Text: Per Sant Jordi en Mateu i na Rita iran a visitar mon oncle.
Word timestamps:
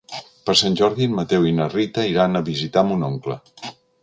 Per 0.47 0.53
Sant 0.61 0.77
Jordi 0.79 1.07
en 1.09 1.13
Mateu 1.19 1.45
i 1.49 1.53
na 1.59 1.67
Rita 1.75 2.07
iran 2.15 2.41
a 2.41 2.45
visitar 2.49 2.85
mon 2.89 3.07
oncle. 3.11 3.39